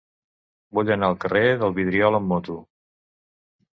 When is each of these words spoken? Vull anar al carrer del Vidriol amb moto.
Vull 0.77 0.87
anar 0.95 1.09
al 1.13 1.19
carrer 1.25 1.43
del 1.65 1.75
Vidriol 1.81 2.21
amb 2.21 2.29
moto. 2.33 2.57